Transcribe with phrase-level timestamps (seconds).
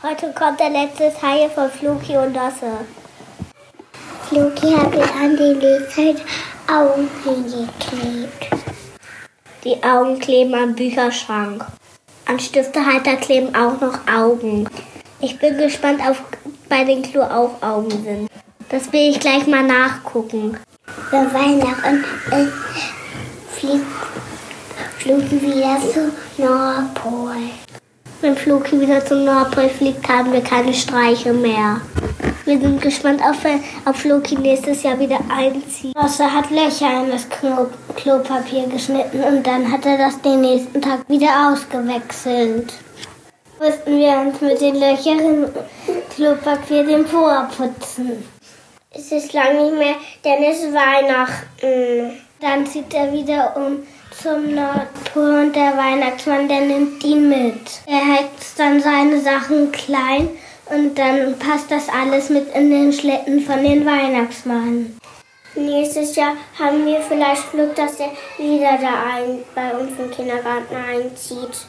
[0.00, 2.70] Heute kommt der letzte Teil von Fluki und Dosse.
[4.28, 6.22] Fluki hat mir an die Lebzeit
[6.72, 8.46] Augen hingeklebt.
[9.64, 11.66] Die Augen kleben am Bücherschrank.
[12.26, 14.68] An Stiftehalter kleben auch noch Augen.
[15.18, 16.16] Ich bin gespannt, ob
[16.68, 18.30] bei den Klo auch Augen sind.
[18.68, 20.58] Das will ich gleich mal nachgucken.
[21.10, 22.46] Wir Weihnachten äh,
[23.50, 23.84] fliegt
[24.96, 27.34] Fluki wieder zu Nordpol.
[28.20, 31.80] Wenn Floki wieder zum Nordpol fliegt, haben wir keine Streiche mehr.
[32.44, 33.36] Wir sind gespannt, ob,
[33.86, 35.94] ob Floki nächstes Jahr wieder einzieht.
[35.96, 40.82] Außer hat Löcher in das Klo Klopapier geschnitten und dann hat er das den nächsten
[40.82, 42.72] Tag wieder ausgewechselt.
[43.60, 45.46] Müssten wir uns mit den Löchern im
[46.14, 48.24] Klopapier den Po putzen.
[48.90, 52.27] Es ist lang nicht mehr, denn es ist Weihnachten.
[52.40, 57.80] Dann zieht er wieder um zum Nordpol und der Weihnachtsmann, der nimmt ihn mit.
[57.86, 60.28] Er heizt dann seine Sachen klein
[60.66, 64.96] und dann passt das alles mit in den Schlitten von den Weihnachtsmann.
[65.54, 70.76] Nächstes Jahr haben wir vielleicht Glück, dass er wieder da ein, bei uns im Kindergarten
[70.76, 71.66] einzieht.